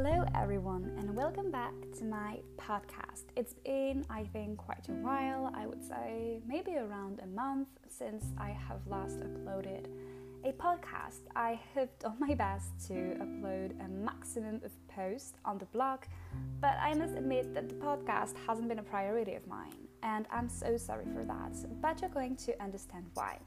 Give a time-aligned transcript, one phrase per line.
[0.00, 3.24] Hello, everyone, and welcome back to my podcast.
[3.34, 8.26] It's been, I think, quite a while, I would say maybe around a month since
[8.38, 9.86] I have last uploaded
[10.44, 11.22] a podcast.
[11.34, 16.04] I have done my best to upload a maximum of posts on the blog,
[16.60, 20.48] but I must admit that the podcast hasn't been a priority of mine, and I'm
[20.48, 23.40] so sorry for that, but you're going to understand why.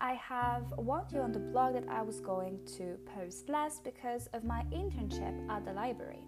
[0.00, 4.28] I have warned you on the blog that I was going to post less because
[4.32, 6.24] of my internship at the library.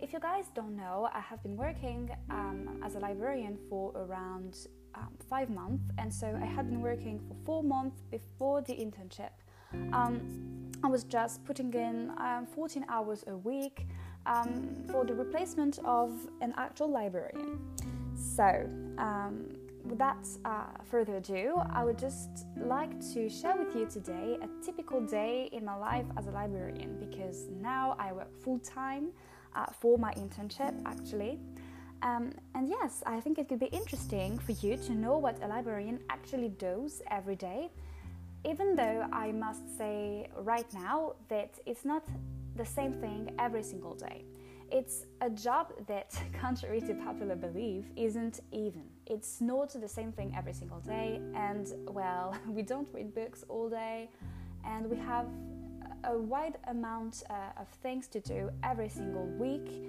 [0.00, 4.56] If you guys don't know, I have been working um, as a librarian for around
[4.94, 9.30] um, five months, and so I had been working for four months before the internship.
[9.92, 13.86] Um, I was just putting in um, 14 hours a week
[14.24, 17.58] um, for the replacement of an actual librarian.
[18.14, 19.48] So, um,
[19.84, 25.00] without uh, further ado, I would just like to share with you today a typical
[25.00, 29.10] day in my life as a librarian because now I work full time
[29.54, 31.38] uh, for my internship actually.
[32.02, 35.46] Um, and yes, I think it could be interesting for you to know what a
[35.46, 37.70] librarian actually does every day,
[38.44, 42.04] even though I must say right now that it's not
[42.56, 44.24] the same thing every single day.
[44.70, 48.91] It's a job that, contrary to popular belief, isn't even.
[49.06, 53.68] It's not the same thing every single day, and well, we don't read books all
[53.68, 54.08] day,
[54.64, 55.26] and we have
[56.04, 59.84] a wide amount uh, of things to do every single week.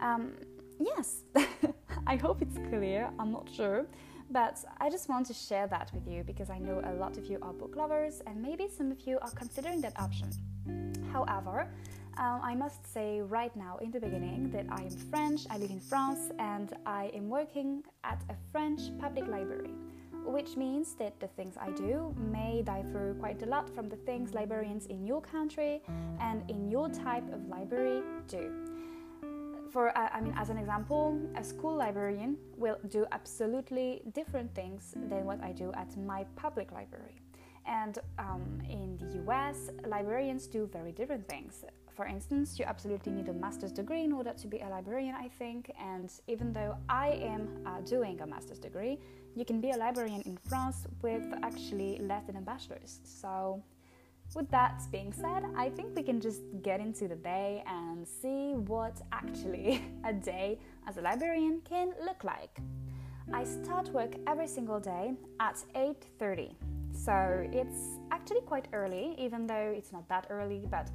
[0.00, 0.32] Um,
[0.78, 1.22] yes,
[2.06, 3.86] I hope it's clear, I'm not sure,
[4.30, 7.26] but I just want to share that with you because I know a lot of
[7.26, 10.30] you are book lovers, and maybe some of you are considering that option.
[11.12, 11.68] However,
[12.16, 15.70] um, I must say right now in the beginning that I am French, I live
[15.70, 19.70] in France, and I am working at a French public library,
[20.24, 24.34] which means that the things I do may differ quite a lot from the things
[24.34, 25.82] librarians in your country
[26.20, 28.52] and in your type of library do.
[29.72, 34.94] For, uh, I mean, as an example, a school librarian will do absolutely different things
[35.08, 37.22] than what I do at my public library.
[37.66, 41.64] And um, in the US, librarians do very different things
[41.94, 45.28] for instance, you absolutely need a master's degree in order to be a librarian, I
[45.28, 45.70] think.
[45.78, 48.98] And even though I am uh, doing a master's degree,
[49.34, 53.00] you can be a librarian in France with actually less than a bachelor's.
[53.04, 53.62] So,
[54.34, 58.54] with that being said, I think we can just get into the day and see
[58.54, 60.58] what actually a day
[60.88, 62.58] as a librarian can look like.
[63.32, 66.71] I start work every single day at 8:30.
[66.92, 70.90] So, it's actually quite early even though it's not that early, but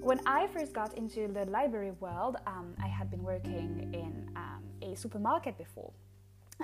[0.00, 4.62] when I first got into the library world, um, I had been working in um,
[4.82, 5.92] a supermarket before.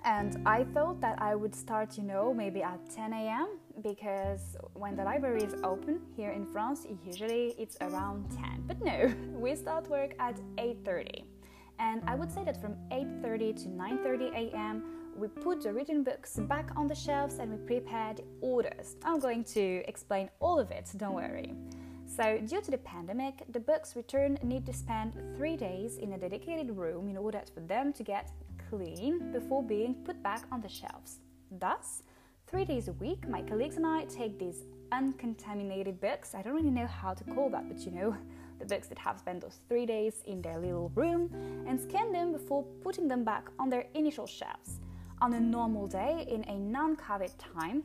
[0.03, 3.59] And I thought that I would start, you know, maybe at 10 a.m.
[3.83, 8.65] because when the library is open here in France, usually it's around 10.
[8.67, 11.25] But no, we start work at 8:30.
[11.79, 16.37] And I would say that from 8:30 to 9:30 a.m., we put the written books
[16.37, 18.97] back on the shelves and we prepare the orders.
[19.05, 21.55] I'm going to explain all of it, don't worry.
[22.07, 26.19] So, due to the pandemic, the books returned need to spend three days in a
[26.19, 28.31] dedicated room in order for them to get
[28.69, 31.19] clean before being put back on the shelves.
[31.51, 32.03] Thus,
[32.47, 36.35] three days a week, my colleagues and I take these uncontaminated books.
[36.35, 38.17] I don't really know how to call that, but you know,
[38.59, 41.31] the books that have spent those three days in their little room
[41.67, 44.81] and scan them before putting them back on their initial shelves.
[45.21, 47.85] On a normal day, in a non COVID time,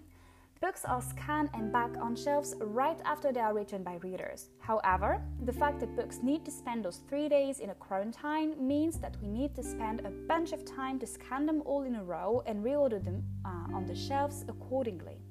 [0.62, 4.50] Books are scanned and back on shelves right after they are written by readers.
[4.60, 9.00] However, the fact that books need to spend those three days in a quarantine means
[9.00, 12.04] that we need to spend a bunch of time to scan them all in a
[12.04, 15.22] row and reorder them uh, on the shelves accordingly.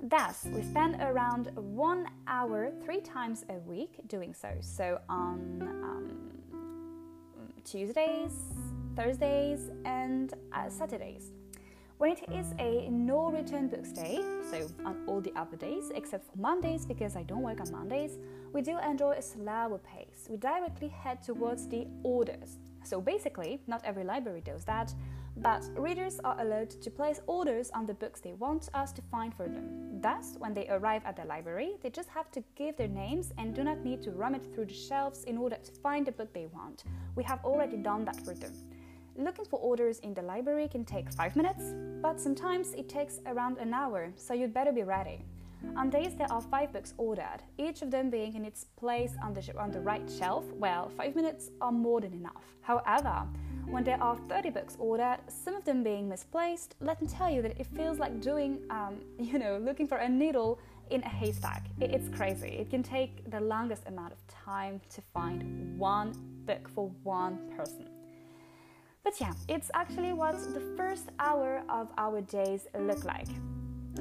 [0.00, 4.50] Thus, we spend around one hour three times a week doing so.
[4.60, 6.30] So on um,
[7.64, 8.32] Tuesdays,
[8.98, 11.30] Thursdays, and uh, Saturdays.
[11.98, 14.18] When it is a no return books day,
[14.50, 18.18] so on all the other days except for Mondays because I don't work on Mondays,
[18.52, 20.26] we do enjoy a slower pace.
[20.28, 22.58] We directly head towards the orders.
[22.82, 24.92] So basically, not every library does that,
[25.36, 29.32] but readers are allowed to place orders on the books they want us to find
[29.32, 30.00] for them.
[30.00, 33.54] Thus, when they arrive at the library, they just have to give their names and
[33.54, 36.46] do not need to rummage through the shelves in order to find the book they
[36.46, 36.82] want.
[37.14, 38.52] We have already done that for them.
[39.18, 43.58] Looking for orders in the library can take 5 minutes, but sometimes it takes around
[43.58, 45.24] an hour, so you'd better be ready.
[45.74, 49.34] On days there are 5 books ordered, each of them being in its place on
[49.34, 52.44] the, on the right shelf, well, 5 minutes are more than enough.
[52.60, 53.26] However,
[53.66, 57.42] when there are 30 books ordered, some of them being misplaced, let me tell you
[57.42, 60.60] that it feels like doing, um, you know, looking for a needle
[60.90, 61.66] in a haystack.
[61.80, 62.50] It's crazy.
[62.50, 66.12] It can take the longest amount of time to find one
[66.46, 67.97] book for one person.
[69.08, 73.28] But yeah, it's actually what the first hour of our days look like.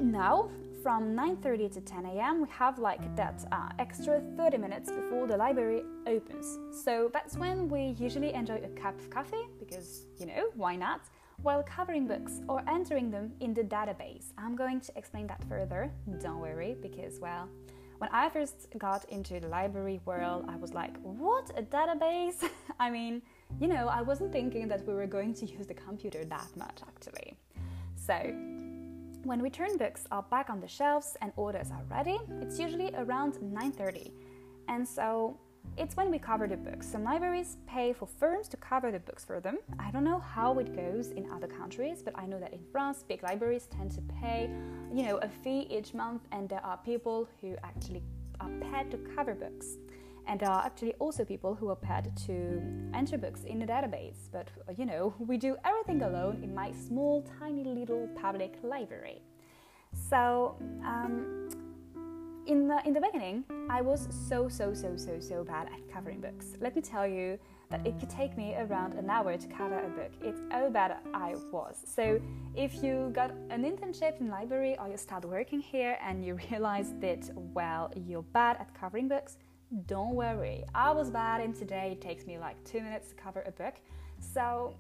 [0.02, 0.50] Now,
[0.84, 5.38] from 9:30 to 10 a.m., we have like that uh, extra 30 minutes before the
[5.38, 6.60] library opens.
[6.84, 11.04] So that's when we usually enjoy a cup of coffee because you know why not?
[11.42, 14.34] While covering books or entering them in the database.
[14.38, 15.90] I'm going to explain that further.
[16.20, 17.48] Don't worry, because well,
[18.00, 22.44] when I first got into the library world, I was like, what a database?
[22.80, 23.22] I mean,
[23.60, 26.80] you know, I wasn't thinking that we were going to use the computer that much
[26.88, 27.38] actually.
[27.96, 28.16] So,
[29.24, 33.34] when return books are back on the shelves and orders are ready, it's usually around
[33.42, 34.12] 9:30.
[34.68, 35.38] And so
[35.76, 36.88] it's when we cover the books.
[36.88, 39.58] Some libraries pay for firms to cover the books for them.
[39.78, 43.04] I don't know how it goes in other countries, but I know that in France,
[43.08, 44.50] big libraries tend to pay,
[44.94, 48.04] you know, a fee each month, and there are people who actually
[48.40, 49.78] are paid to cover books.
[50.28, 52.62] And there are actually also people who are paid to
[52.94, 54.30] enter books in the database.
[54.32, 59.22] But you know, we do everything alone in my small, tiny little public library.
[60.10, 61.50] So, um,
[62.46, 66.22] in the in the beginning, I was so so so so so bad at covering
[66.22, 66.56] books.
[66.62, 67.38] Let me tell you
[67.70, 70.12] that it could take me around an hour to cover a book.
[70.22, 71.76] It's how bad I was.
[71.86, 72.22] So
[72.56, 76.94] if you got an internship in library or you start working here and you realize
[77.02, 79.38] that well you're bad at covering books,
[79.86, 80.64] don't worry.
[80.74, 83.76] I was bad and today it takes me like two minutes to cover a book.
[84.20, 84.76] So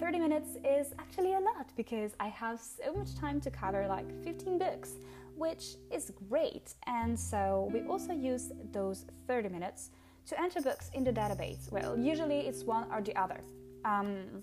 [0.00, 4.06] 30 minutes is actually a lot because I have so much time to cover like
[4.24, 4.94] 15 books
[5.36, 6.74] which is great.
[6.86, 9.90] And so we also use those 30 minutes
[10.26, 11.72] to enter books in the database.
[11.72, 13.40] Well, usually it's one or the other.
[13.84, 14.42] Um,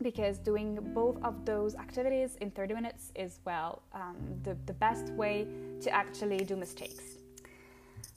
[0.00, 5.08] because doing both of those activities in 30 minutes is, well, um, the, the best
[5.14, 5.48] way
[5.80, 7.15] to actually do mistakes.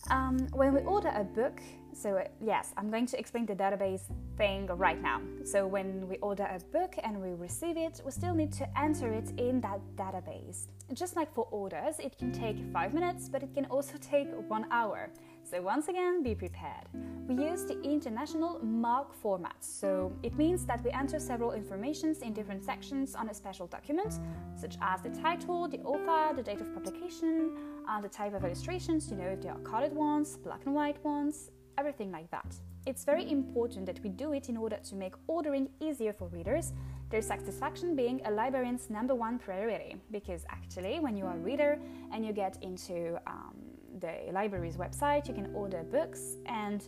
[0.10, 1.62] Um, when we order a book,
[2.00, 4.04] so uh, yes, I'm going to explain the database
[4.38, 5.22] thing right now.
[5.44, 9.12] So when we order a book and we receive it, we still need to enter
[9.12, 10.68] it in that database.
[10.94, 14.66] Just like for orders, it can take 5 minutes, but it can also take 1
[14.72, 15.10] hour.
[15.44, 16.86] So once again, be prepared.
[17.28, 19.58] We use the international MARC format.
[19.60, 24.20] So it means that we enter several informations in different sections on a special document,
[24.56, 27.58] such as the title, the author, the date of publication,
[27.90, 31.04] and the type of illustrations, you know, if they are colored ones, black and white
[31.04, 32.52] ones, everything like that.
[32.86, 36.74] It's very important that we do it in order to make ordering easier for readers,
[37.10, 39.96] their satisfaction being a librarian's number one priority.
[40.12, 41.80] Because actually, when you are a reader
[42.12, 43.56] and you get into um,
[44.00, 46.88] the library's website, you can order books, and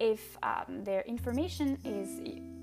[0.00, 2.08] if um, their information is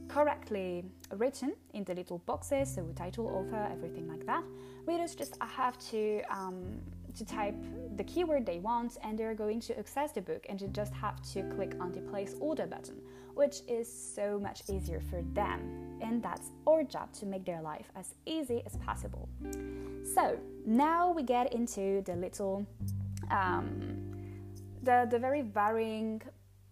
[0.07, 0.83] correctly
[1.15, 4.43] written in the little boxes, so title, author, everything like that,
[4.85, 6.81] readers just have to um,
[7.15, 7.55] to type
[7.95, 11.21] the keyword they want and they're going to access the book and you just have
[11.33, 13.01] to click on the place order button
[13.35, 15.97] which is so much easier for them.
[16.01, 19.29] And that's our job to make their life as easy as possible.
[20.13, 22.65] So now we get into the little
[23.29, 24.11] um,
[24.83, 26.21] the, the very varying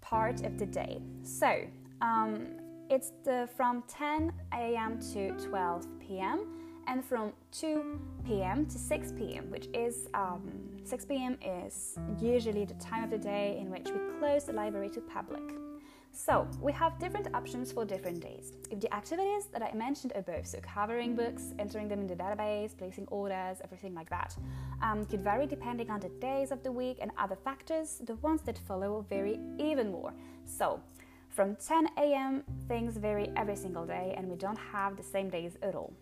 [0.01, 1.01] part of the day.
[1.23, 1.61] So
[2.01, 2.47] um,
[2.89, 8.65] it's the from 10 a.m to 12 p.m and from 2 p.m.
[8.65, 10.41] to 6 p.m., which is um,
[10.83, 11.37] 6 p.m.
[11.45, 15.43] is usually the time of the day in which we close the library to public.
[16.11, 18.53] So we have different options for different days.
[18.71, 22.75] If the activities that I mentioned above, so covering books, entering them in the database,
[22.75, 24.35] placing orders, everything like that,
[24.81, 28.01] um, could vary depending on the days of the week and other factors.
[28.03, 30.11] The ones that follow vary even more.
[30.45, 30.81] So
[31.29, 35.55] from 10 a.m., things vary every single day, and we don't have the same days
[35.61, 35.93] at all.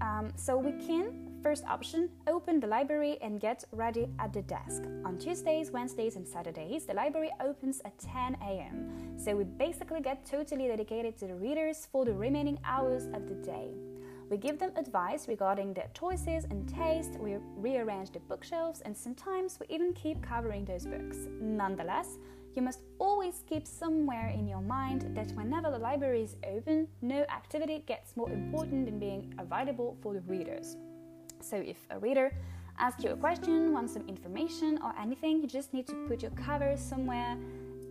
[0.00, 4.82] Um, so we can, first option, open the library and get ready at the desk.
[5.04, 9.18] On Tuesdays, Wednesdays, and Saturdays, the library opens at 10 a.m.
[9.18, 13.34] So we basically get totally dedicated to the readers for the remaining hours of the
[13.34, 13.68] day.
[14.30, 19.58] We give them advice regarding their choices and taste, we rearrange the bookshelves, and sometimes
[19.58, 21.18] we even keep covering those books.
[21.40, 22.16] Nonetheless,
[22.54, 27.22] you must always keep somewhere in your mind that whenever the library is open, no
[27.22, 30.76] activity gets more important than being available for the readers.
[31.40, 32.32] So, if a reader
[32.78, 36.32] asks you a question, wants some information, or anything, you just need to put your
[36.32, 37.36] cover somewhere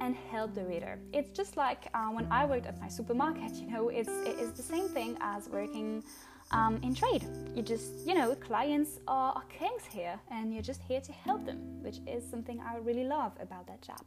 [0.02, 1.00] and help the reader.
[1.14, 4.64] It's just like uh, when I worked at my supermarket, you know, it's, it's the
[4.64, 6.04] same thing as working
[6.52, 7.26] um, in trade.
[7.56, 11.46] You just, you know, clients are, are kings here and you're just here to help
[11.46, 14.02] them, which is something I really love about that job.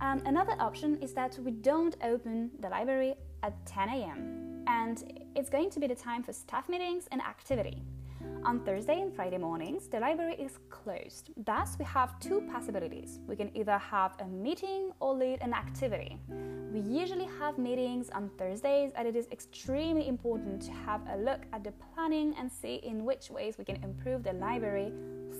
[0.00, 4.64] Um, another option is that we don't open the library at 10 a.m.
[4.66, 7.82] and it's going to be the time for staff meetings and activity.
[8.44, 11.30] On Thursday and Friday mornings, the library is closed.
[11.44, 13.18] Thus, we have two possibilities.
[13.26, 16.18] We can either have a meeting or lead an activity.
[16.72, 21.40] We usually have meetings on Thursdays, and it is extremely important to have a look
[21.52, 24.92] at the planning and see in which ways we can improve the library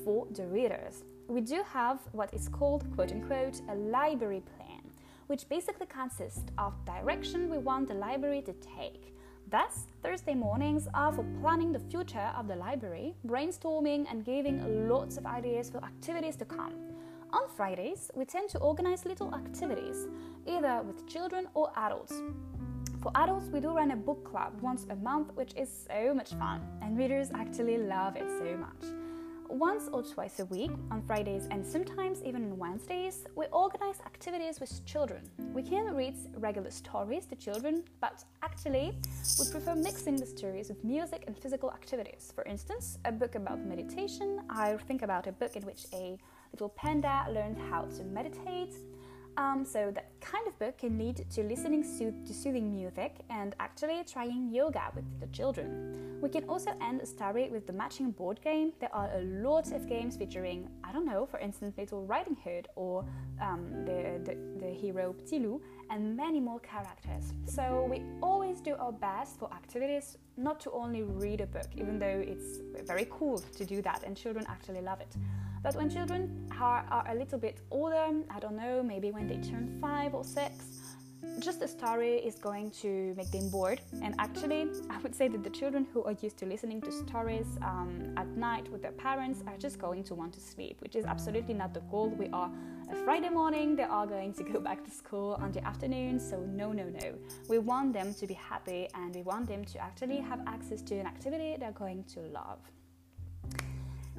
[0.04, 1.04] for the readers.
[1.30, 4.80] We do have what is called, quote unquote, a library plan,
[5.28, 9.14] which basically consists of direction we want the library to take.
[9.48, 15.18] Thus, Thursday mornings are for planning the future of the library, brainstorming, and giving lots
[15.18, 16.74] of ideas for activities to come.
[17.32, 20.08] On Fridays, we tend to organize little activities,
[20.48, 22.20] either with children or adults.
[23.00, 26.30] For adults, we do run a book club once a month, which is so much
[26.30, 28.99] fun, and readers actually love it so much.
[29.50, 34.60] Once or twice a week, on Fridays and sometimes even on Wednesdays, we organize activities
[34.60, 35.28] with children.
[35.52, 38.96] We can read regular stories to children, but actually,
[39.40, 42.32] we prefer mixing the stories with music and physical activities.
[42.32, 46.16] For instance, a book about meditation, I think about a book in which a
[46.52, 48.76] little panda learns how to meditate.
[49.40, 54.04] Um, so that kind of book can lead to listening to soothing music and actually
[54.04, 56.18] trying yoga with the children.
[56.20, 58.74] We can also end a story with the matching board game.
[58.80, 62.66] There are a lot of games featuring, I don't know, for instance, Little Riding Hood
[62.74, 63.04] or
[63.40, 67.32] um, the, the, the hero Petit Loup and many more characters.
[67.44, 72.00] So we always do our best for activities, not to only read a book, even
[72.00, 75.14] though it's very cool to do that and children actually love it.
[75.62, 79.36] But when children are, are a little bit older, I don't know, maybe when they
[79.36, 80.96] turn five or six,
[81.38, 83.80] just a story is going to make them bored.
[84.02, 87.46] And actually, I would say that the children who are used to listening to stories
[87.62, 91.04] um, at night with their parents are just going to want to sleep, which is
[91.04, 92.08] absolutely not the goal.
[92.08, 92.50] We are
[92.90, 96.18] a Friday morning, they are going to go back to school on the afternoon.
[96.18, 97.14] So, no, no, no.
[97.48, 100.98] We want them to be happy and we want them to actually have access to
[100.98, 102.58] an activity they're going to love.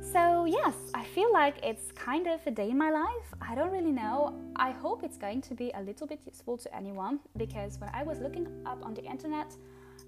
[0.01, 3.34] So, yes, I feel like it's kind of a day in my life.
[3.39, 4.34] I don't really know.
[4.55, 8.01] I hope it's going to be a little bit useful to anyone because when I
[8.01, 9.55] was looking up on the internet,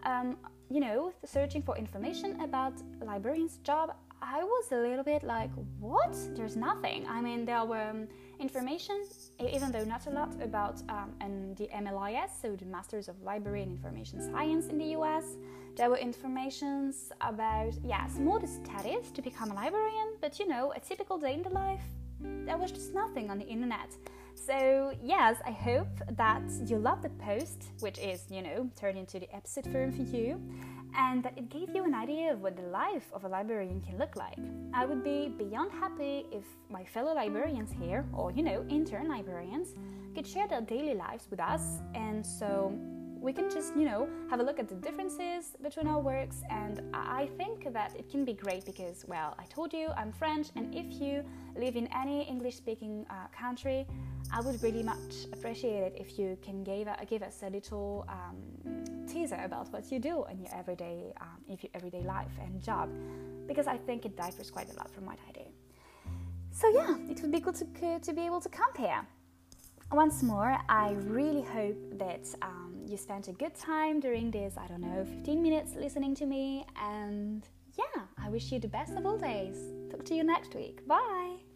[0.04, 0.36] um,
[0.70, 6.18] you know, searching for information about librarian's job, I was a little bit like, what?
[6.36, 7.06] There's nothing.
[7.08, 8.08] I mean, there were um,
[8.44, 9.06] information,
[9.40, 13.64] even though not a lot, about um, and the MLIS, so the Masters of Library
[13.64, 15.24] and Information Science in the US.
[15.78, 20.80] There were informations about, yes, more studies to become a librarian, but you know, a
[20.80, 21.86] typical day in the life,
[22.20, 23.90] there was just nothing on the internet.
[24.36, 29.20] So, yes, I hope that you love the post, which is, you know, turned into
[29.20, 30.42] the episode form for you,
[30.96, 33.98] and that it gave you an idea of what the life of a librarian can
[33.98, 34.38] look like.
[34.74, 39.70] I would be beyond happy if my fellow librarians here, or, you know, intern librarians,
[40.16, 42.78] could share their daily lives with us, and so
[43.20, 46.42] we can just, you know, have a look at the differences between our works.
[46.50, 50.48] And I think that it can be great because, well, I told you I'm French,
[50.56, 51.24] and if you
[51.56, 53.88] live in any English speaking uh, country,
[54.32, 58.06] I would really much appreciate it if you can give, uh, give us a little
[58.10, 58.83] um,
[59.14, 62.90] teaser about what you do in your everyday, um, if your everyday life and job,
[63.48, 65.46] because I think it differs quite a lot from what I do.
[66.52, 69.06] So yeah, it would be good to, to be able to compare.
[69.92, 74.68] Once more, I really hope that um, you spent a good time during this, I
[74.68, 76.66] don't know, 15 minutes listening to me.
[76.82, 79.58] And yeah, I wish you the best of all days.
[79.92, 80.88] Talk to you next week.
[80.88, 81.53] Bye.